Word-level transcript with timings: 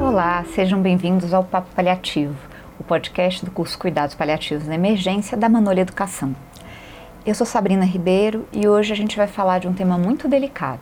Olá, 0.00 0.44
sejam 0.54 0.80
bem-vindos 0.80 1.34
ao 1.34 1.42
Papo 1.42 1.74
Paliativo, 1.74 2.36
o 2.78 2.84
podcast 2.84 3.44
do 3.44 3.50
curso 3.50 3.78
Cuidados 3.78 4.14
Paliativos 4.14 4.66
na 4.66 4.76
Emergência 4.76 5.36
da 5.36 5.48
Manolha 5.48 5.80
Educação. 5.80 6.34
Eu 7.26 7.34
sou 7.34 7.46
Sabrina 7.46 7.84
Ribeiro 7.84 8.46
e 8.52 8.68
hoje 8.68 8.92
a 8.92 8.96
gente 8.96 9.16
vai 9.16 9.26
falar 9.26 9.58
de 9.58 9.66
um 9.66 9.72
tema 9.72 9.98
muito 9.98 10.28
delicado. 10.28 10.80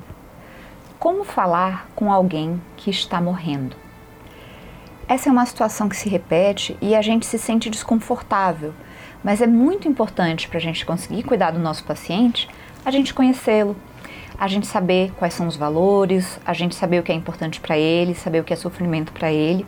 Como 0.99 1.25
falar 1.25 1.89
com 1.95 2.13
alguém 2.13 2.61
que 2.77 2.91
está 2.91 3.21
morrendo? 3.21 3.77
Essa 5.09 5.29
é 5.29 5.33
uma 5.33 5.47
situação 5.47 5.89
que 5.89 5.97
se 5.97 6.09
repete 6.09 6.77
e 6.81 6.95
a 6.95 7.03
gente 7.03 7.27
se 7.27 7.39
sente 7.39 7.71
desconfortável, 7.71 8.75
mas 9.25 9.41
é 9.41 9.47
muito 9.47 9.89
importante 9.89 10.49
para 10.49 10.59
a 10.59 10.61
gente 10.63 10.85
conseguir 10.85 11.23
cuidar 11.23 11.51
do 11.51 11.59
nosso 11.59 11.85
paciente 11.85 12.49
a 12.85 12.91
gente 12.91 13.15
conhecê-lo, 13.15 13.77
a 14.43 14.49
gente 14.49 14.67
saber 14.67 15.13
quais 15.17 15.35
são 15.35 15.47
os 15.47 15.55
valores, 15.55 16.41
a 16.45 16.53
gente 16.53 16.75
saber 16.75 16.99
o 16.99 17.05
que 17.05 17.13
é 17.13 17.15
importante 17.15 17.61
para 17.61 17.79
ele, 17.79 18.13
saber 18.13 18.41
o 18.41 18.45
que 18.45 18.53
é 18.53 18.57
sofrimento 18.57 19.13
para 19.13 19.31
ele. 19.31 19.65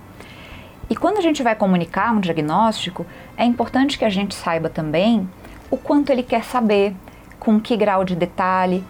E 0.90 0.96
quando 0.96 1.18
a 1.18 1.20
gente 1.20 1.44
vai 1.44 1.54
comunicar 1.54 2.12
um 2.12 2.18
diagnóstico, 2.18 3.06
é 3.36 3.44
importante 3.44 3.96
que 3.96 4.04
a 4.04 4.10
gente 4.10 4.34
saiba 4.34 4.68
também 4.68 5.30
o 5.70 5.76
quanto 5.76 6.10
ele 6.10 6.24
quer 6.24 6.42
saber, 6.42 6.92
com 7.38 7.60
que 7.60 7.76
grau 7.76 8.02
de 8.02 8.16
detalhe. 8.16 8.82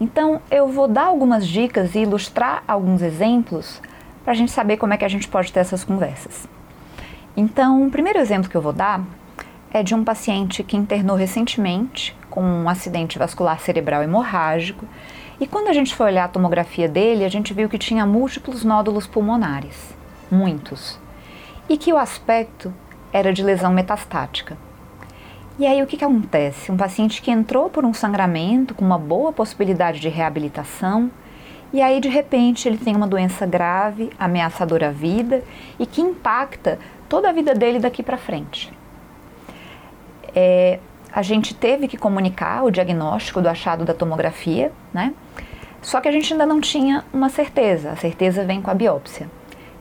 Então, 0.00 0.40
eu 0.52 0.68
vou 0.68 0.86
dar 0.86 1.06
algumas 1.06 1.48
dicas 1.48 1.96
e 1.96 2.02
ilustrar 2.02 2.62
alguns 2.68 3.02
exemplos 3.02 3.82
para 4.22 4.34
a 4.34 4.36
gente 4.36 4.52
saber 4.52 4.76
como 4.76 4.94
é 4.94 4.96
que 4.96 5.04
a 5.04 5.08
gente 5.08 5.26
pode 5.26 5.52
ter 5.52 5.58
essas 5.58 5.82
conversas. 5.82 6.46
Então, 7.36 7.84
o 7.84 7.90
primeiro 7.90 8.20
exemplo 8.20 8.48
que 8.48 8.56
eu 8.56 8.62
vou 8.62 8.72
dar 8.72 9.02
é 9.72 9.82
de 9.82 9.96
um 9.96 10.04
paciente 10.04 10.62
que 10.62 10.76
internou 10.76 11.16
recentemente 11.16 12.16
com 12.38 12.44
um 12.44 12.68
acidente 12.68 13.18
vascular 13.18 13.58
cerebral 13.58 14.00
hemorrágico. 14.00 14.86
E 15.40 15.46
quando 15.46 15.66
a 15.66 15.72
gente 15.72 15.92
foi 15.92 16.06
olhar 16.06 16.26
a 16.26 16.28
tomografia 16.28 16.88
dele, 16.88 17.24
a 17.24 17.28
gente 17.28 17.52
viu 17.52 17.68
que 17.68 17.76
tinha 17.76 18.06
múltiplos 18.06 18.62
nódulos 18.62 19.08
pulmonares, 19.08 19.92
muitos, 20.30 21.00
e 21.68 21.76
que 21.76 21.92
o 21.92 21.98
aspecto 21.98 22.72
era 23.12 23.32
de 23.32 23.42
lesão 23.42 23.72
metastática. 23.72 24.56
E 25.58 25.66
aí 25.66 25.82
o 25.82 25.86
que, 25.88 25.96
que 25.96 26.04
acontece? 26.04 26.70
Um 26.70 26.76
paciente 26.76 27.20
que 27.20 27.32
entrou 27.32 27.68
por 27.68 27.84
um 27.84 27.92
sangramento 27.92 28.72
com 28.72 28.84
uma 28.84 28.98
boa 28.98 29.32
possibilidade 29.32 29.98
de 29.98 30.08
reabilitação, 30.08 31.10
e 31.72 31.82
aí 31.82 32.00
de 32.00 32.08
repente 32.08 32.68
ele 32.68 32.78
tem 32.78 32.94
uma 32.94 33.08
doença 33.08 33.46
grave, 33.46 34.10
ameaçadora 34.16 34.90
à 34.90 34.92
vida 34.92 35.42
e 35.76 35.84
que 35.84 36.00
impacta 36.00 36.78
toda 37.08 37.28
a 37.28 37.32
vida 37.32 37.52
dele 37.52 37.80
daqui 37.80 38.00
para 38.00 38.16
frente. 38.16 38.72
É, 40.32 40.78
a 41.18 41.22
gente 41.22 41.52
teve 41.52 41.88
que 41.88 41.96
comunicar 41.96 42.62
o 42.62 42.70
diagnóstico 42.70 43.42
do 43.42 43.48
achado 43.48 43.84
da 43.84 43.92
tomografia, 43.92 44.70
né? 44.94 45.12
Só 45.82 46.00
que 46.00 46.06
a 46.06 46.12
gente 46.12 46.32
ainda 46.32 46.46
não 46.46 46.60
tinha 46.60 47.04
uma 47.12 47.28
certeza. 47.28 47.90
A 47.90 47.96
certeza 47.96 48.44
vem 48.44 48.62
com 48.62 48.70
a 48.70 48.74
biópsia. 48.74 49.28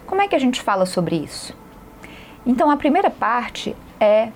Como 0.07 0.19
é 0.19 0.27
que 0.27 0.35
a 0.35 0.39
gente 0.39 0.59
fala 0.59 0.87
sobre 0.87 1.15
isso? 1.15 1.55
Então, 2.43 2.71
a 2.71 2.75
primeira 2.75 3.11
parte 3.11 3.75
é 3.99 4.29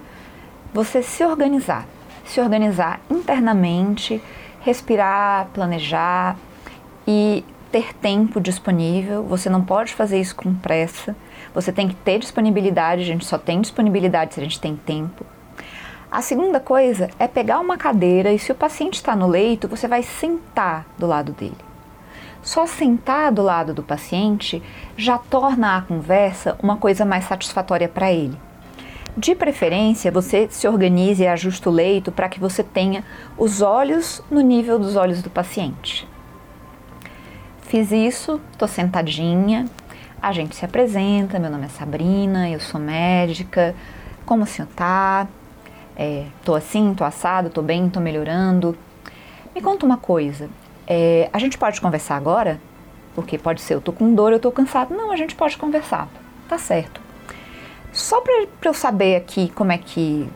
você 0.72 1.02
se 1.02 1.26
organizar. 1.26 1.88
Se 2.24 2.40
organizar 2.40 3.02
internamente, 3.10 4.22
respirar, 4.60 5.48
planejar 5.56 6.38
e 7.08 7.44
ter 7.72 7.96
tempo 7.96 8.40
disponível. 8.40 9.24
Você 9.24 9.50
não 9.50 9.64
pode 9.64 9.96
fazer 9.96 10.20
isso 10.20 10.36
com 10.36 10.54
pressa. 10.54 11.16
Você 11.52 11.72
tem 11.72 11.88
que 11.88 11.96
ter 11.96 12.20
disponibilidade. 12.20 13.02
A 13.02 13.06
gente 13.06 13.26
só 13.26 13.40
tem 13.40 13.60
disponibilidade 13.60 14.36
se 14.36 14.40
a 14.40 14.44
gente 14.44 14.60
tem 14.60 14.76
tempo. 14.76 15.26
A 16.12 16.22
segunda 16.22 16.60
coisa 16.60 17.10
é 17.18 17.26
pegar 17.26 17.62
uma 17.62 17.78
cadeira 17.78 18.34
e 18.34 18.38
se 18.38 18.52
o 18.52 18.56
paciente 18.56 18.96
está 18.96 19.16
no 19.16 19.28
leito, 19.28 19.70
você 19.70 19.88
vai 19.88 20.04
sentar 20.04 20.86
do 20.98 21.08
lado 21.08 21.32
dele. 21.32 21.56
Só 22.44 22.68
sentar 22.68 23.32
do 23.32 23.42
lado 23.42 23.74
do 23.74 23.82
paciente 23.82 24.62
já 24.98 25.18
torna 25.18 25.78
a 25.78 25.82
conversa 25.82 26.58
uma 26.62 26.76
coisa 26.76 27.06
mais 27.06 27.24
satisfatória 27.24 27.88
para 27.88 28.12
ele. 28.12 28.38
De 29.16 29.34
preferência, 29.34 30.12
você 30.12 30.50
se 30.52 30.68
organize 30.68 31.24
e 31.24 31.28
ajuste 31.28 31.70
o 31.70 31.72
leito 31.72 32.12
para 32.12 32.28
que 32.28 32.42
você 32.42 32.62
tenha 32.62 33.06
os 33.38 33.62
olhos 33.62 34.22
no 34.30 34.42
nível 34.42 34.78
dos 34.78 34.98
olhos 34.98 35.22
do 35.22 35.30
paciente. 35.30 36.06
Fiz 37.62 37.90
isso, 37.90 38.42
estou 38.52 38.68
sentadinha, 38.68 39.66
a 40.22 40.34
gente 40.34 40.58
se 40.58 40.66
apresenta, 40.66 41.40
meu 41.40 41.50
nome 41.50 41.68
é 41.68 41.70
Sabrina, 41.70 42.50
eu 42.50 42.60
sou 42.60 42.82
médica, 42.82 43.74
como 44.26 44.44
o 44.44 44.48
senhor 44.48 44.68
está? 44.68 45.26
É, 45.96 46.26
tô 46.44 46.56
assim, 46.56 46.94
tô 46.94 47.04
assado, 47.04 47.50
tô 47.50 47.62
bem, 47.62 47.90
tô 47.90 48.00
melhorando. 48.00 48.78
Me 49.54 49.62
conta 49.62 49.86
uma 49.86 49.98
coisa, 49.98 50.50
é, 50.88 51.30
a 51.32 51.40
gente 51.40 51.58
pode 51.58 51.80
conversar 51.80 52.16
agora? 52.16 52.60
Porque 53.14 53.38
pode 53.38 53.62
ser, 53.62 53.76
eu 53.76 53.82
tô 53.82 53.92
com 53.92 54.14
dor, 54.14 54.32
eu 54.32 54.40
tô 54.40 54.52
cansado. 54.52 54.94
Não, 54.94 55.12
a 55.12 55.16
gente 55.16 55.36
pode 55.36 55.58
conversar, 55.58 56.08
tá 56.48 56.58
certo. 56.58 57.02
Só 57.92 58.22
para 58.22 58.48
eu 58.64 58.74
saber 58.74 59.16
aqui 59.16 59.50
como 59.56 59.72
é 59.72 59.78
que 59.78 60.30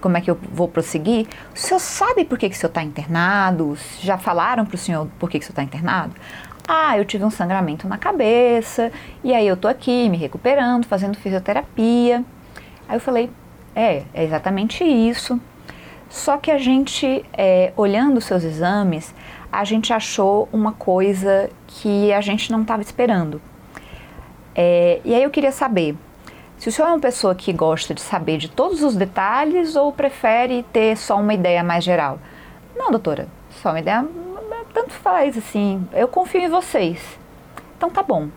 como 0.00 0.16
é 0.16 0.20
que 0.20 0.30
eu 0.30 0.38
vou 0.50 0.66
prosseguir, 0.66 1.26
o 1.54 1.58
senhor 1.58 1.78
sabe 1.78 2.24
por 2.24 2.38
que, 2.38 2.48
que 2.48 2.56
o 2.56 2.58
senhor 2.58 2.70
está 2.70 2.82
internado? 2.82 3.76
Já 4.00 4.16
falaram 4.16 4.64
para 4.64 4.74
o 4.74 4.78
senhor 4.78 5.06
por 5.18 5.28
que, 5.28 5.38
que 5.38 5.44
o 5.44 5.46
senhor 5.46 5.52
está 5.52 5.62
internado? 5.62 6.14
Ah, 6.66 6.96
eu 6.96 7.04
tive 7.04 7.24
um 7.24 7.30
sangramento 7.30 7.86
na 7.86 7.98
cabeça, 7.98 8.90
e 9.22 9.34
aí 9.34 9.46
eu 9.46 9.56
tô 9.56 9.68
aqui 9.68 10.08
me 10.08 10.16
recuperando, 10.16 10.86
fazendo 10.86 11.16
fisioterapia. 11.18 12.24
Aí 12.88 12.96
eu 12.96 13.00
falei, 13.00 13.30
é, 13.74 14.02
é 14.12 14.24
exatamente 14.24 14.84
isso. 14.84 15.40
Só 16.08 16.36
que 16.36 16.50
a 16.50 16.58
gente, 16.58 17.24
é, 17.32 17.72
olhando 17.76 18.18
os 18.18 18.24
seus 18.24 18.42
exames, 18.42 19.14
a 19.50 19.64
gente 19.64 19.92
achou 19.92 20.48
uma 20.52 20.72
coisa 20.72 21.48
que 21.68 22.12
a 22.12 22.20
gente 22.20 22.50
não 22.50 22.62
estava 22.62 22.82
esperando. 22.82 23.40
É, 24.54 25.00
e 25.04 25.14
aí 25.14 25.22
eu 25.22 25.30
queria 25.30 25.52
saber 25.52 25.96
se 26.58 26.68
o 26.68 26.72
senhor 26.72 26.88
é 26.88 26.90
uma 26.90 27.00
pessoa 27.00 27.34
que 27.34 27.52
gosta 27.52 27.94
de 27.94 28.00
saber 28.00 28.38
de 28.38 28.48
todos 28.48 28.82
os 28.82 28.96
detalhes 28.96 29.76
ou 29.76 29.92
prefere 29.92 30.64
ter 30.72 30.96
só 30.96 31.18
uma 31.18 31.32
ideia 31.32 31.62
mais 31.62 31.84
geral. 31.84 32.18
Não, 32.76 32.90
doutora, 32.90 33.28
só 33.62 33.70
uma 33.70 33.78
ideia, 33.78 34.04
tanto 34.74 34.92
faz, 34.92 35.38
assim, 35.38 35.86
eu 35.92 36.08
confio 36.08 36.42
em 36.42 36.48
vocês. 36.48 37.00
Então 37.76 37.88
tá 37.88 38.02
bom. 38.02 38.28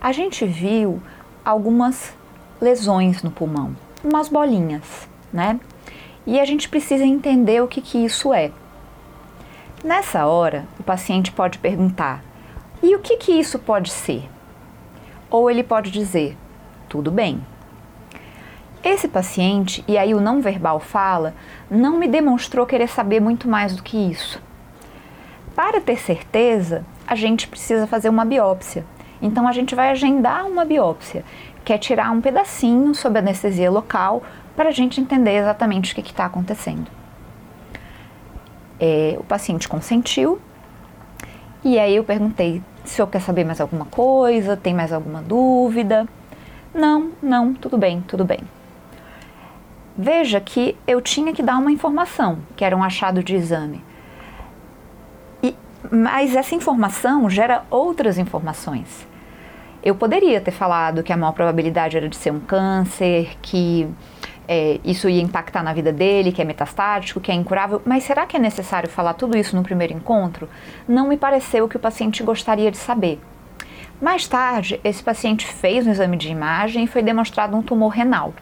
A 0.00 0.10
gente 0.10 0.44
viu 0.46 1.02
algumas 1.44 2.14
lesões 2.60 3.22
no 3.22 3.30
pulmão 3.30 3.76
umas 4.04 4.28
bolinhas, 4.28 5.08
né? 5.32 5.58
E 6.26 6.38
a 6.38 6.44
gente 6.44 6.68
precisa 6.68 7.04
entender 7.04 7.62
o 7.62 7.68
que, 7.68 7.80
que 7.80 7.98
isso 7.98 8.32
é. 8.32 8.52
Nessa 9.82 10.26
hora, 10.26 10.66
o 10.78 10.82
paciente 10.82 11.32
pode 11.32 11.58
perguntar: 11.58 12.22
e 12.82 12.94
o 12.94 13.00
que, 13.00 13.16
que 13.16 13.32
isso 13.32 13.58
pode 13.58 13.90
ser? 13.90 14.28
Ou 15.30 15.50
ele 15.50 15.62
pode 15.62 15.90
dizer: 15.90 16.36
tudo 16.88 17.10
bem. 17.10 17.44
Esse 18.82 19.08
paciente, 19.08 19.82
e 19.88 19.96
aí 19.96 20.14
o 20.14 20.20
não 20.20 20.42
verbal 20.42 20.78
fala, 20.78 21.34
não 21.70 21.98
me 21.98 22.06
demonstrou 22.06 22.66
querer 22.66 22.88
saber 22.88 23.18
muito 23.18 23.48
mais 23.48 23.74
do 23.74 23.82
que 23.82 23.96
isso. 23.96 24.42
Para 25.54 25.80
ter 25.80 25.96
certeza, 25.96 26.84
a 27.06 27.14
gente 27.14 27.48
precisa 27.48 27.86
fazer 27.86 28.10
uma 28.10 28.24
biópsia. 28.24 28.84
Então 29.22 29.48
a 29.48 29.52
gente 29.52 29.74
vai 29.74 29.90
agendar 29.90 30.46
uma 30.46 30.66
biópsia 30.66 31.24
quer 31.64 31.78
tirar 31.78 32.10
um 32.10 32.20
pedacinho 32.20 32.94
sob 32.94 33.18
anestesia 33.18 33.70
local 33.70 34.22
para 34.54 34.68
a 34.68 34.72
gente 34.72 35.00
entender 35.00 35.36
exatamente 35.36 35.92
o 35.92 35.96
que 35.96 36.02
está 36.02 36.26
acontecendo. 36.26 36.86
É, 38.78 39.16
o 39.18 39.24
paciente 39.24 39.68
consentiu 39.68 40.40
e 41.64 41.78
aí 41.78 41.96
eu 41.96 42.04
perguntei 42.04 42.62
se 42.84 42.92
o 42.92 42.96
senhor 42.96 43.08
quer 43.08 43.20
saber 43.20 43.44
mais 43.44 43.60
alguma 43.60 43.86
coisa, 43.86 44.56
tem 44.56 44.74
mais 44.74 44.92
alguma 44.92 45.22
dúvida. 45.22 46.06
Não, 46.74 47.12
não, 47.22 47.54
tudo 47.54 47.78
bem, 47.78 48.02
tudo 48.02 48.24
bem. 48.24 48.40
Veja 49.96 50.40
que 50.40 50.76
eu 50.86 51.00
tinha 51.00 51.32
que 51.32 51.42
dar 51.42 51.56
uma 51.56 51.70
informação, 51.72 52.38
que 52.56 52.64
era 52.64 52.76
um 52.76 52.82
achado 52.82 53.22
de 53.22 53.34
exame. 53.34 53.82
E, 55.42 55.56
mas 55.90 56.34
essa 56.34 56.54
informação 56.54 57.30
gera 57.30 57.64
outras 57.70 58.18
informações. 58.18 59.06
Eu 59.84 59.94
poderia 59.94 60.40
ter 60.40 60.50
falado 60.50 61.02
que 61.02 61.12
a 61.12 61.16
maior 61.16 61.32
probabilidade 61.32 61.94
era 61.94 62.08
de 62.08 62.16
ser 62.16 62.32
um 62.32 62.40
câncer, 62.40 63.36
que 63.42 63.86
é, 64.48 64.80
isso 64.82 65.10
ia 65.10 65.20
impactar 65.20 65.62
na 65.62 65.74
vida 65.74 65.92
dele, 65.92 66.32
que 66.32 66.40
é 66.40 66.44
metastático, 66.44 67.20
que 67.20 67.30
é 67.30 67.34
incurável, 67.34 67.82
mas 67.84 68.02
será 68.04 68.24
que 68.24 68.34
é 68.34 68.40
necessário 68.40 68.88
falar 68.88 69.12
tudo 69.12 69.36
isso 69.36 69.54
no 69.54 69.62
primeiro 69.62 69.92
encontro? 69.92 70.48
Não 70.88 71.08
me 71.08 71.18
pareceu 71.18 71.68
que 71.68 71.76
o 71.76 71.80
paciente 71.80 72.22
gostaria 72.22 72.70
de 72.70 72.78
saber. 72.78 73.20
Mais 74.00 74.26
tarde, 74.26 74.80
esse 74.82 75.02
paciente 75.02 75.46
fez 75.46 75.86
um 75.86 75.90
exame 75.90 76.16
de 76.16 76.30
imagem 76.30 76.84
e 76.84 76.86
foi 76.86 77.02
demonstrado 77.02 77.54
um 77.54 77.62
tumor 77.62 77.90
renal. 77.90 78.32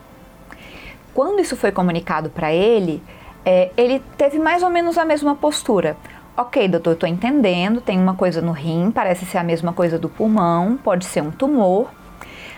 Quando 1.12 1.40
isso 1.40 1.56
foi 1.56 1.72
comunicado 1.72 2.30
para 2.30 2.52
ele, 2.52 3.02
é, 3.44 3.70
ele 3.76 4.00
teve 4.16 4.38
mais 4.38 4.62
ou 4.62 4.70
menos 4.70 4.96
a 4.96 5.04
mesma 5.04 5.34
postura. 5.34 5.96
Ok, 6.34 6.66
doutor, 6.66 6.94
estou 6.94 7.08
entendendo, 7.08 7.82
tem 7.82 7.98
uma 7.98 8.14
coisa 8.14 8.40
no 8.40 8.52
rim, 8.52 8.90
parece 8.90 9.26
ser 9.26 9.36
a 9.36 9.44
mesma 9.44 9.72
coisa 9.72 9.98
do 9.98 10.08
pulmão, 10.08 10.78
pode 10.82 11.04
ser 11.04 11.22
um 11.22 11.30
tumor, 11.30 11.90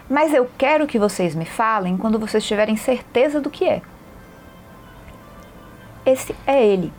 mas 0.08 0.32
eu 0.32 0.48
quero 0.56 0.86
que 0.86 0.96
vocês 0.96 1.34
me 1.34 1.44
falem 1.44 1.96
quando 1.96 2.18
vocês 2.18 2.46
tiverem 2.46 2.76
certeza 2.76 3.40
do 3.40 3.50
que 3.50 3.64
é. 3.64 3.82
Esse 6.06 6.36
é 6.46 6.64
ele. 6.64 6.92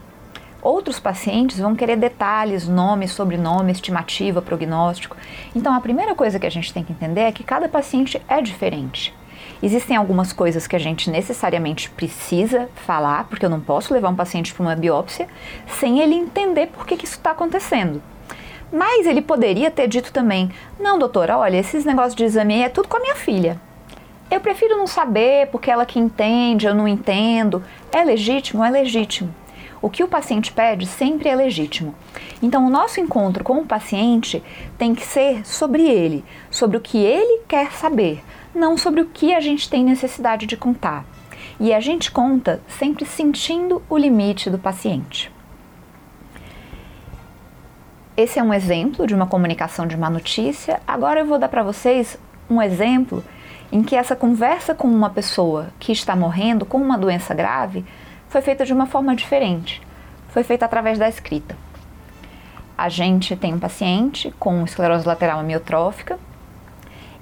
Outros 0.62 1.00
pacientes 1.00 1.60
vão 1.60 1.76
querer 1.76 1.96
detalhes, 1.96 2.68
nome, 2.68 3.08
sobrenome, 3.08 3.72
estimativa, 3.72 4.42
prognóstico. 4.42 5.16
Então, 5.56 5.74
a 5.74 5.80
primeira 5.80 6.16
coisa 6.16 6.40
que 6.40 6.48
a 6.48 6.52
gente 6.52 6.74
tem 6.74 6.84
que 6.84 6.92
entender 6.92 7.22
é 7.22 7.32
que 7.32 7.44
cada 7.44 7.70
paciente 7.70 8.22
é 8.28 8.42
diferente. 8.42 9.14
Existem 9.64 9.96
algumas 9.96 10.34
coisas 10.34 10.68
que 10.68 10.76
a 10.76 10.80
gente 10.80 11.10
necessariamente 11.10 11.90
precisa 11.90 12.70
falar, 12.86 13.26
porque 13.26 13.46
eu 13.46 13.50
não 13.50 13.60
posso 13.60 13.94
levar 13.94 14.10
um 14.10 14.16
paciente 14.16 14.54
para 14.54 14.64
uma 14.64 14.76
biópsia 14.76 15.28
sem 15.68 16.00
ele 16.00 16.16
entender 16.16 16.68
por 16.68 16.86
que, 16.86 16.98
que 16.98 17.06
isso 17.06 17.16
está 17.18 17.32
acontecendo. 17.32 18.02
Mas 18.72 19.06
ele 19.06 19.22
poderia 19.22 19.72
ter 19.72 19.88
dito 19.88 20.12
também: 20.12 20.52
não, 20.80 21.00
doutora, 21.00 21.38
olha, 21.38 21.58
esses 21.58 21.86
negócios 21.86 22.16
de 22.16 22.24
exame 22.24 22.62
é 22.62 22.70
tudo 22.70 22.88
com 22.88 22.98
a 22.98 23.02
minha 23.02 23.16
filha. 23.16 23.60
Eu 24.30 24.42
prefiro 24.42 24.76
não 24.76 24.88
saber 24.88 25.48
porque 25.48 25.70
ela 25.70 25.86
que 25.86 26.00
entende, 26.00 26.66
eu 26.66 26.74
não 26.74 26.88
entendo. 26.88 27.64
É 27.92 28.04
legítimo? 28.04 28.64
É 28.64 28.70
legítimo. 28.70 29.34
O 29.82 29.90
que 29.90 30.04
o 30.04 30.08
paciente 30.08 30.52
pede 30.52 30.88
sempre 30.88 31.30
é 31.30 31.36
legítimo. 31.36 31.94
Então, 32.42 32.66
o 32.66 32.70
nosso 32.70 33.00
encontro 33.00 33.44
com 33.44 33.60
o 33.60 33.66
paciente 33.66 34.42
tem 34.80 34.96
que 34.96 35.06
ser 35.06 35.46
sobre 35.46 35.84
ele, 35.84 36.26
sobre 36.50 36.76
o 36.76 36.82
que 36.82 36.98
ele 36.98 37.42
quer 37.48 37.72
saber, 37.72 38.24
não 38.56 38.78
sobre 38.78 39.02
o 39.02 39.06
que 39.06 39.36
a 39.36 39.40
gente 39.40 39.70
tem 39.70 39.84
necessidade 39.84 40.46
de 40.46 40.56
contar. 40.56 41.06
E 41.60 41.74
a 41.74 41.80
gente 41.80 42.12
conta 42.12 42.62
sempre 42.68 43.06
sentindo 43.06 43.82
o 43.90 43.98
limite 43.98 44.50
do 44.50 44.58
paciente. 44.58 45.32
Esse 48.18 48.40
é 48.40 48.44
um 48.44 48.54
exemplo 48.54 49.06
de 49.06 49.14
uma 49.14 49.28
comunicação 49.28 49.86
de 49.86 49.96
uma 49.96 50.10
notícia. 50.10 50.82
Agora 50.88 51.20
eu 51.20 51.26
vou 51.26 51.38
dar 51.38 51.50
para 51.50 51.64
vocês 51.64 52.18
um 52.50 52.62
exemplo 52.62 53.24
em 53.72 53.84
que 53.84 53.96
essa 53.96 54.16
conversa 54.16 54.74
com 54.74 54.88
uma 54.88 55.10
pessoa 55.10 55.68
que 55.80 55.92
está 55.92 56.16
morrendo 56.16 56.66
com 56.66 56.78
uma 56.78 56.98
doença 56.98 57.34
grave 57.34 57.84
foi 58.30 58.42
feita 58.42 58.66
de 58.66 58.72
uma 58.72 58.86
forma 58.86 59.16
diferente. 59.16 59.82
Foi 60.30 60.44
feita 60.44 60.66
através 60.66 60.98
da 60.98 61.10
escrita. 61.10 61.58
A 62.78 62.90
gente 62.90 63.36
tem 63.36 63.54
um 63.54 63.60
paciente 63.60 64.34
com 64.40 64.64
esclerose 64.64 65.08
lateral 65.08 65.40
amiotrófica 65.40 66.20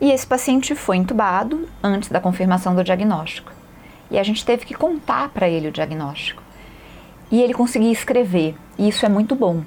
e 0.04 0.12
esse 0.12 0.28
paciente 0.28 0.76
foi 0.76 0.98
entubado 0.98 1.66
antes 1.82 2.10
da 2.10 2.20
confirmação 2.20 2.76
do 2.76 2.84
diagnóstico. 2.84 3.54
E 4.12 4.20
a 4.20 4.24
gente 4.24 4.44
teve 4.44 4.66
que 4.66 4.74
contar 4.74 5.30
para 5.30 5.48
ele 5.48 5.70
o 5.70 5.72
diagnóstico. 5.72 6.44
E 7.32 7.42
ele 7.42 7.54
conseguia 7.54 7.90
escrever, 7.94 8.54
e 8.78 8.90
isso 8.90 9.06
é 9.06 9.10
muito 9.10 9.34
bom, 9.34 9.64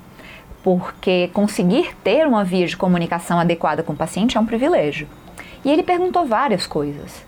porque 0.62 1.30
conseguir 1.32 1.96
ter 2.04 2.26
uma 2.26 2.44
via 2.44 2.66
de 2.66 2.76
comunicação 2.76 3.40
adequada 3.40 3.82
com 3.82 3.94
o 3.94 3.96
paciente 3.96 4.36
é 4.36 4.40
um 4.40 4.44
privilégio. 4.44 5.08
E 5.64 5.70
ele 5.70 5.82
perguntou 5.82 6.26
várias 6.26 6.66
coisas. 6.66 7.24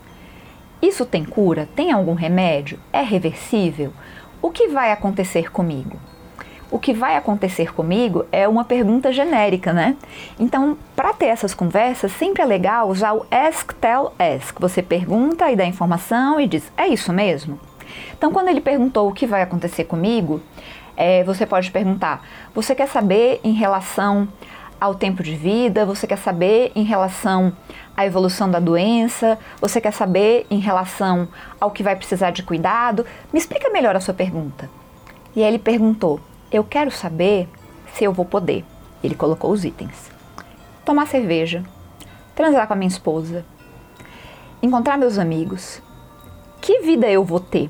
Isso 0.79 1.03
tem 1.03 1.25
cura? 1.25 1.67
Tem 1.75 1.91
algum 1.91 2.13
remédio? 2.13 2.79
É 2.93 3.01
reversível? 3.01 3.91
O 4.39 4.51
que 4.51 4.67
vai 4.67 4.91
acontecer 4.91 5.51
comigo? 5.51 5.99
O 6.71 6.77
que 6.77 6.93
vai 6.93 7.15
acontecer 7.15 7.73
comigo 7.73 8.25
é 8.31 8.47
uma 8.47 8.63
pergunta 8.63 9.11
genérica, 9.11 9.73
né? 9.73 9.95
Então, 10.39 10.77
para 10.95 11.13
ter 11.13 11.25
essas 11.25 11.53
conversas, 11.55 12.11
sempre 12.11 12.43
é 12.43 12.45
legal 12.45 12.89
usar 12.89 13.13
o 13.13 13.25
ask, 13.31 13.73
tell, 13.73 14.13
ask. 14.19 14.59
Você 14.59 14.83
pergunta 14.83 15.49
e 15.51 15.55
dá 15.55 15.65
informação 15.65 16.39
e 16.39 16.45
diz: 16.45 16.71
é 16.77 16.87
isso 16.87 17.11
mesmo? 17.11 17.59
Então, 18.15 18.31
quando 18.31 18.49
ele 18.49 18.61
perguntou 18.61 19.09
o 19.09 19.13
que 19.13 19.25
vai 19.25 19.41
acontecer 19.41 19.85
comigo, 19.85 20.41
é, 20.95 21.23
você 21.23 21.43
pode 21.43 21.71
perguntar: 21.71 22.23
você 22.53 22.75
quer 22.75 22.87
saber 22.87 23.39
em 23.43 23.53
relação 23.53 24.27
ao 24.79 24.93
tempo 24.93 25.23
de 25.23 25.35
vida? 25.35 25.87
Você 25.87 26.05
quer 26.05 26.17
saber 26.17 26.71
em 26.75 26.83
relação 26.83 27.51
à 27.97 28.05
evolução 28.05 28.49
da 28.49 28.59
doença? 28.59 29.39
Você 29.59 29.81
quer 29.81 29.91
saber 29.91 30.45
em 30.51 30.59
relação 30.59 31.27
ao 31.59 31.71
que 31.71 31.81
vai 31.81 31.95
precisar 31.95 32.29
de 32.29 32.43
cuidado? 32.43 33.05
Me 33.33 33.39
explica 33.39 33.71
melhor 33.71 33.95
a 33.95 33.99
sua 33.99 34.13
pergunta. 34.13 34.69
E 35.35 35.41
aí 35.41 35.47
ele 35.47 35.57
perguntou: 35.57 36.19
Eu 36.51 36.63
quero 36.63 36.89
saber 36.89 37.47
se 37.93 38.03
eu 38.03 38.11
vou 38.11 38.25
poder. 38.25 38.65
Ele 39.03 39.13
colocou 39.13 39.51
os 39.51 39.63
itens: 39.63 40.11
tomar 40.83 41.07
cerveja, 41.07 41.63
transar 42.35 42.65
com 42.65 42.73
a 42.73 42.75
minha 42.75 42.87
esposa, 42.87 43.45
encontrar 44.61 44.97
meus 44.97 45.19
amigos. 45.19 45.81
Que 46.59 46.81
vida 46.81 47.07
eu 47.07 47.23
vou 47.23 47.39
ter? 47.39 47.69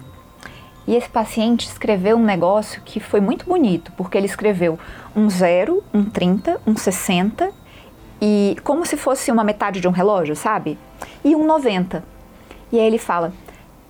E 0.87 0.95
esse 0.95 1.09
paciente 1.09 1.67
escreveu 1.67 2.17
um 2.17 2.23
negócio 2.23 2.81
que 2.83 2.99
foi 2.99 3.19
muito 3.19 3.45
bonito, 3.45 3.91
porque 3.97 4.17
ele 4.17 4.25
escreveu 4.25 4.79
um 5.15 5.29
0, 5.29 5.83
um 5.93 6.03
30, 6.03 6.61
um 6.65 6.75
60 6.75 7.51
e 8.21 8.57
como 8.63 8.85
se 8.85 8.97
fosse 8.97 9.29
uma 9.29 9.43
metade 9.43 9.79
de 9.81 9.87
um 9.87 9.91
relógio, 9.91 10.35
sabe? 10.35 10.79
E 11.23 11.35
um 11.35 11.45
90. 11.45 12.03
E 12.71 12.79
aí 12.79 12.87
ele 12.87 12.97
fala: 12.97 13.33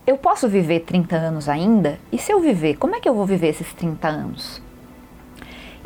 Eu 0.06 0.18
posso 0.18 0.50
viver 0.50 0.80
30 0.80 1.16
anos 1.16 1.48
ainda? 1.48 2.00
E 2.12 2.18
se 2.18 2.32
eu 2.34 2.40
viver, 2.40 2.76
como 2.78 2.96
é 2.96 3.00
que 3.00 3.08
eu 3.08 3.14
vou 3.14 3.26
viver 3.26 3.50
esses 3.50 3.72
30 3.74 4.08
anos? 4.08 4.69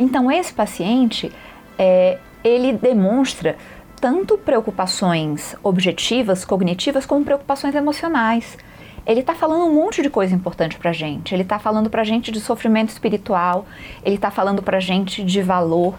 Então, 0.03 0.29
esse 0.31 0.53
paciente, 0.53 1.31
é, 1.77 2.17
ele 2.44 2.73
demonstra 2.73 3.55
tanto 4.00 4.38
preocupações 4.38 5.55
objetivas, 5.63 6.44
cognitivas, 6.44 7.05
como 7.05 7.23
preocupações 7.23 7.73
emocionais 7.73 8.57
ele 9.05 9.19
está 9.19 9.35
falando 9.35 9.65
um 9.65 9.73
monte 9.73 10.01
de 10.01 10.09
coisa 10.09 10.33
importante 10.33 10.77
para 10.77 10.94
gente. 10.94 11.35
Ele 11.35 11.44
está 11.44 11.59
falando 11.59 11.89
para 11.89 12.03
gente 12.03 12.31
de 12.31 12.39
sofrimento 12.39 12.89
espiritual, 12.89 13.65
ele 14.03 14.15
está 14.15 14.31
falando 14.31 14.63
para 14.63 14.79
gente 14.79 15.23
de 15.23 15.41
valor. 15.41 15.95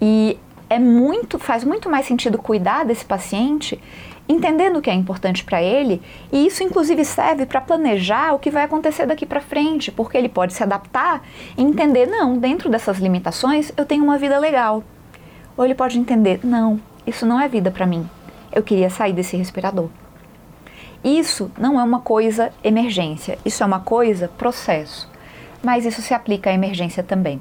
E 0.00 0.38
é 0.70 0.78
muito, 0.78 1.38
faz 1.38 1.64
muito 1.64 1.90
mais 1.90 2.06
sentido 2.06 2.38
cuidar 2.38 2.84
desse 2.84 3.04
paciente, 3.04 3.80
entendendo 4.28 4.78
o 4.78 4.82
que 4.82 4.90
é 4.90 4.94
importante 4.94 5.44
para 5.44 5.62
ele, 5.62 6.00
e 6.30 6.46
isso 6.46 6.62
inclusive 6.62 7.04
serve 7.04 7.46
para 7.46 7.60
planejar 7.60 8.34
o 8.34 8.38
que 8.38 8.50
vai 8.50 8.64
acontecer 8.64 9.06
daqui 9.06 9.26
para 9.26 9.40
frente, 9.40 9.90
porque 9.90 10.16
ele 10.16 10.28
pode 10.28 10.52
se 10.52 10.62
adaptar 10.62 11.22
e 11.56 11.62
entender, 11.62 12.06
não, 12.06 12.38
dentro 12.38 12.70
dessas 12.70 12.98
limitações 12.98 13.72
eu 13.76 13.84
tenho 13.84 14.04
uma 14.04 14.18
vida 14.18 14.38
legal. 14.38 14.82
Ou 15.56 15.64
ele 15.64 15.74
pode 15.74 15.98
entender, 15.98 16.40
não, 16.42 16.80
isso 17.06 17.26
não 17.26 17.40
é 17.40 17.48
vida 17.48 17.70
para 17.70 17.86
mim. 17.86 18.08
Eu 18.52 18.62
queria 18.62 18.88
sair 18.88 19.12
desse 19.12 19.36
respirador. 19.36 19.88
Isso 21.04 21.50
não 21.58 21.80
é 21.80 21.82
uma 21.82 22.00
coisa 22.00 22.52
emergência, 22.62 23.36
isso 23.44 23.62
é 23.62 23.66
uma 23.66 23.80
coisa 23.80 24.28
processo, 24.28 25.10
mas 25.62 25.84
isso 25.84 26.00
se 26.00 26.14
aplica 26.14 26.50
à 26.50 26.52
emergência 26.52 27.02
também. 27.02 27.40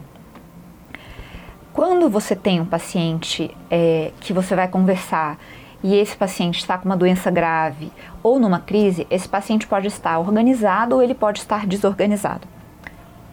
Quando 1.71 2.09
você 2.09 2.35
tem 2.35 2.59
um 2.59 2.65
paciente 2.65 3.55
é, 3.69 4.11
que 4.19 4.33
você 4.33 4.55
vai 4.55 4.67
conversar 4.67 5.37
e 5.83 5.95
esse 5.95 6.15
paciente 6.15 6.59
está 6.59 6.77
com 6.77 6.85
uma 6.85 6.97
doença 6.97 7.31
grave 7.31 7.91
ou 8.21 8.39
numa 8.39 8.59
crise, 8.59 9.07
esse 9.09 9.27
paciente 9.27 9.67
pode 9.67 9.87
estar 9.87 10.19
organizado 10.19 10.95
ou 10.95 11.01
ele 11.01 11.15
pode 11.15 11.39
estar 11.39 11.65
desorganizado. 11.65 12.47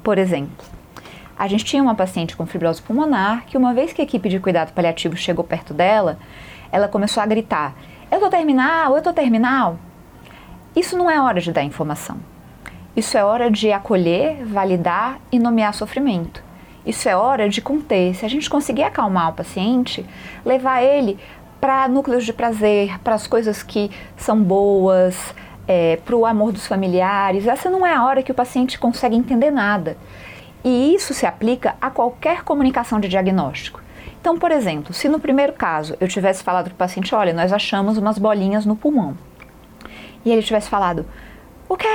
Por 0.02 0.18
exemplo, 0.18 0.64
a 1.38 1.46
gente 1.46 1.64
tinha 1.64 1.82
uma 1.82 1.94
paciente 1.94 2.36
com 2.36 2.46
fibrose 2.46 2.82
pulmonar 2.82 3.44
que, 3.46 3.56
uma 3.56 3.74
vez 3.74 3.92
que 3.92 4.00
a 4.00 4.04
equipe 4.04 4.28
de 4.28 4.40
cuidado 4.40 4.72
paliativo 4.72 5.16
chegou 5.16 5.44
perto 5.44 5.72
dela, 5.72 6.18
ela 6.72 6.88
começou 6.88 7.22
a 7.22 7.26
gritar: 7.26 7.74
Eu 8.10 8.18
tô 8.18 8.28
terminal, 8.28 8.96
eu 8.96 9.02
tô 9.02 9.12
terminal. 9.12 9.78
Isso 10.74 10.96
não 10.96 11.10
é 11.10 11.20
hora 11.20 11.40
de 11.40 11.52
dar 11.52 11.62
informação. 11.62 12.16
Isso 12.96 13.16
é 13.16 13.24
hora 13.24 13.50
de 13.50 13.70
acolher, 13.70 14.44
validar 14.44 15.20
e 15.30 15.38
nomear 15.38 15.72
sofrimento. 15.74 16.42
Isso 16.84 17.08
é 17.08 17.16
hora 17.16 17.48
de 17.48 17.60
conter. 17.60 18.14
Se 18.14 18.24
a 18.24 18.28
gente 18.28 18.48
conseguir 18.48 18.82
acalmar 18.82 19.30
o 19.30 19.34
paciente, 19.34 20.04
levar 20.44 20.82
ele 20.82 21.18
para 21.60 21.88
núcleos 21.88 22.24
de 22.24 22.32
prazer, 22.32 22.98
para 23.00 23.14
as 23.14 23.26
coisas 23.26 23.62
que 23.62 23.90
são 24.16 24.40
boas, 24.42 25.34
é, 25.66 25.96
para 25.96 26.16
o 26.16 26.24
amor 26.24 26.52
dos 26.52 26.66
familiares, 26.66 27.46
essa 27.46 27.68
não 27.68 27.86
é 27.86 27.94
a 27.94 28.04
hora 28.04 28.22
que 28.22 28.32
o 28.32 28.34
paciente 28.34 28.78
consegue 28.78 29.16
entender 29.16 29.50
nada. 29.50 29.96
E 30.64 30.94
isso 30.94 31.12
se 31.12 31.26
aplica 31.26 31.76
a 31.80 31.90
qualquer 31.90 32.42
comunicação 32.42 32.98
de 32.98 33.08
diagnóstico. 33.08 33.80
Então, 34.20 34.38
por 34.38 34.50
exemplo, 34.50 34.92
se 34.92 35.08
no 35.08 35.20
primeiro 35.20 35.52
caso 35.52 35.96
eu 36.00 36.08
tivesse 36.08 36.42
falado 36.42 36.66
para 36.66 36.74
o 36.74 36.76
paciente: 36.76 37.14
olha, 37.14 37.32
nós 37.32 37.52
achamos 37.52 37.96
umas 37.98 38.18
bolinhas 38.18 38.66
no 38.66 38.74
pulmão 38.74 39.16
e 40.24 40.32
ele 40.32 40.42
tivesse 40.42 40.68
falado: 40.68 41.06
O 41.68 41.76
que? 41.76 41.86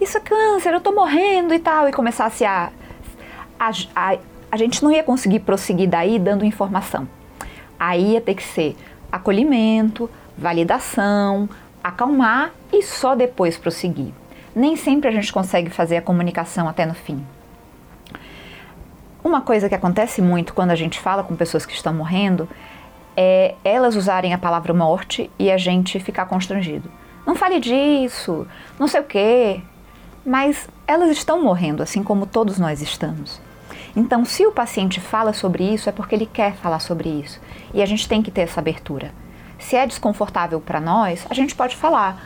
Isso 0.00 0.18
é 0.18 0.20
câncer, 0.20 0.72
eu 0.72 0.80
tô 0.80 0.92
morrendo 0.92 1.54
e 1.54 1.58
tal, 1.58 1.88
e 1.88 1.92
começasse 1.92 2.44
a. 2.44 2.70
A, 3.58 3.70
a, 3.94 4.18
a 4.50 4.56
gente 4.56 4.82
não 4.82 4.90
ia 4.90 5.04
conseguir 5.04 5.40
prosseguir 5.40 5.88
daí 5.88 6.18
dando 6.18 6.44
informação. 6.44 7.08
Aí 7.78 8.12
ia 8.12 8.20
ter 8.20 8.34
que 8.34 8.42
ser 8.42 8.76
acolhimento, 9.12 10.10
validação, 10.36 11.48
acalmar 11.84 12.50
e 12.72 12.82
só 12.82 13.14
depois 13.14 13.56
prosseguir. 13.56 14.12
Nem 14.56 14.74
sempre 14.74 15.08
a 15.08 15.12
gente 15.12 15.32
consegue 15.32 15.70
fazer 15.70 15.98
a 15.98 16.02
comunicação 16.02 16.66
até 16.66 16.84
no 16.84 16.94
fim. 16.94 17.24
Uma 19.22 19.42
coisa 19.42 19.68
que 19.68 19.74
acontece 19.74 20.20
muito 20.20 20.54
quando 20.54 20.72
a 20.72 20.74
gente 20.74 20.98
fala 20.98 21.22
com 21.22 21.36
pessoas 21.36 21.64
que 21.64 21.74
estão 21.74 21.92
morrendo 21.94 22.48
é 23.16 23.54
elas 23.62 23.94
usarem 23.94 24.34
a 24.34 24.38
palavra 24.38 24.72
morte 24.72 25.30
e 25.38 25.50
a 25.50 25.58
gente 25.58 26.00
ficar 26.00 26.26
constrangido 26.26 26.90
não 27.26 27.34
fale 27.34 27.60
disso, 27.60 28.46
não 28.78 28.88
sei 28.88 29.00
o 29.00 29.04
quê. 29.04 29.60
Mas 30.24 30.68
elas 30.86 31.10
estão 31.10 31.42
morrendo, 31.42 31.82
assim 31.82 32.02
como 32.02 32.26
todos 32.26 32.58
nós 32.58 32.80
estamos. 32.80 33.40
Então, 33.94 34.24
se 34.24 34.46
o 34.46 34.52
paciente 34.52 35.00
fala 35.00 35.32
sobre 35.32 35.64
isso, 35.64 35.88
é 35.88 35.92
porque 35.92 36.14
ele 36.14 36.26
quer 36.26 36.54
falar 36.54 36.78
sobre 36.78 37.08
isso. 37.08 37.40
E 37.74 37.82
a 37.82 37.86
gente 37.86 38.08
tem 38.08 38.22
que 38.22 38.30
ter 38.30 38.42
essa 38.42 38.60
abertura. 38.60 39.12
Se 39.58 39.76
é 39.76 39.86
desconfortável 39.86 40.60
para 40.60 40.80
nós, 40.80 41.26
a 41.28 41.34
gente 41.34 41.54
pode 41.54 41.76
falar: 41.76 42.20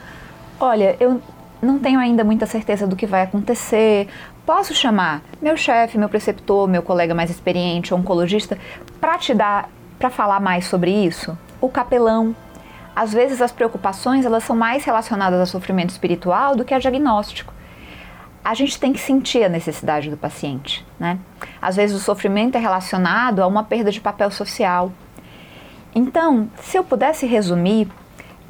olha, 0.61 0.96
eu 1.00 1.20
não 1.61 1.78
tenho 1.78 1.99
ainda 1.99 2.23
muita 2.23 2.46
certeza 2.46 2.87
do 2.87 2.96
que 2.96 3.06
vai 3.06 3.23
acontecer, 3.23 4.08
Posso 4.46 4.73
chamar 4.73 5.23
meu 5.42 5.56
chefe, 5.56 5.99
meu 5.99 6.08
preceptor, 6.08 6.68
meu 6.68 6.80
colega 6.80 7.12
mais 7.12 7.30
experiente, 7.30 7.92
oncologista, 7.92 8.56
para 9.00 9.18
te 9.18 9.35
dar, 9.35 9.68
para 9.99 10.08
falar 10.08 10.38
mais 10.38 10.66
sobre 10.66 10.88
isso? 10.92 11.37
O 11.61 11.68
capelão. 11.68 12.35
Às 12.94 13.12
vezes 13.12 13.42
as 13.42 13.50
preocupações 13.50 14.25
elas 14.25 14.44
são 14.44 14.54
mais 14.54 14.85
relacionadas 14.85 15.40
ao 15.40 15.46
sofrimento 15.46 15.90
espiritual 15.90 16.54
do 16.54 16.64
que 16.64 16.73
a 16.73 16.78
diagnóstico. 16.78 17.52
A 18.47 18.55
gente 18.55 18.79
tem 18.79 18.93
que 18.93 19.00
sentir 19.00 19.43
a 19.43 19.49
necessidade 19.49 20.09
do 20.09 20.17
paciente, 20.17 20.87
né? 21.00 21.19
Às 21.61 21.75
vezes 21.75 21.97
o 21.97 21.99
sofrimento 21.99 22.55
é 22.55 22.61
relacionado 22.61 23.43
a 23.43 23.47
uma 23.49 23.65
perda 23.65 23.91
de 23.91 24.00
papel 24.00 24.31
social. 24.31 24.93
Então, 25.93 26.49
se 26.61 26.79
eu 26.79 26.85
pudesse 26.85 27.26
resumir 27.26 27.88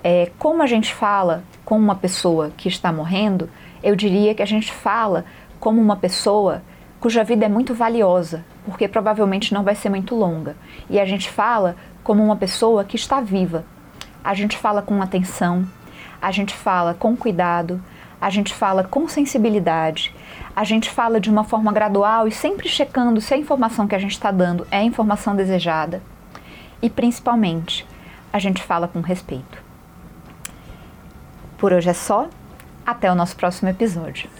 é, 0.04 0.30
como 0.38 0.62
a 0.62 0.66
gente 0.66 0.92
fala 0.92 1.42
com 1.64 1.78
uma 1.78 1.94
pessoa 1.94 2.52
que 2.58 2.68
está 2.68 2.92
morrendo, 2.92 3.48
eu 3.82 3.96
diria 3.96 4.34
que 4.34 4.42
a 4.42 4.46
gente 4.46 4.70
fala 4.70 5.24
como 5.58 5.80
uma 5.80 5.96
pessoa 5.96 6.60
cuja 7.00 7.24
vida 7.24 7.46
é 7.46 7.48
muito 7.48 7.72
valiosa, 7.72 8.44
porque 8.66 8.86
provavelmente 8.86 9.54
não 9.54 9.62
vai 9.62 9.74
ser 9.74 9.88
muito 9.88 10.14
longa. 10.14 10.56
E 10.90 11.00
a 11.00 11.06
gente 11.06 11.30
fala 11.30 11.74
como 12.04 12.22
uma 12.22 12.36
pessoa 12.36 12.84
que 12.84 12.96
está 12.96 13.22
viva. 13.22 13.64
A 14.22 14.34
gente 14.34 14.58
fala 14.58 14.82
com 14.82 15.00
atenção, 15.00 15.66
a 16.20 16.30
gente 16.30 16.52
fala 16.52 16.92
com 16.92 17.16
cuidado, 17.16 17.82
a 18.20 18.30
gente 18.30 18.54
fala 18.54 18.84
com 18.84 19.08
sensibilidade, 19.08 20.14
a 20.54 20.64
gente 20.64 20.90
fala 20.90 21.20
de 21.20 21.30
uma 21.30 21.44
forma 21.44 21.72
gradual 21.72 22.26
e 22.26 22.32
sempre 22.32 22.68
checando 22.68 23.20
se 23.20 23.34
a 23.34 23.36
informação 23.36 23.86
que 23.86 23.94
a 23.94 23.98
gente 23.98 24.12
está 24.12 24.30
dando 24.30 24.66
é 24.70 24.78
a 24.78 24.82
informação 24.82 25.36
desejada. 25.36 26.02
E 26.80 26.88
principalmente, 26.88 27.86
a 28.32 28.38
gente 28.38 28.62
fala 28.62 28.88
com 28.88 29.00
respeito. 29.00 29.62
Por 31.58 31.72
hoje 31.72 31.90
é 31.90 31.94
só. 31.94 32.28
Até 32.86 33.10
o 33.10 33.14
nosso 33.14 33.34
próximo 33.34 33.68
episódio. 33.68 34.30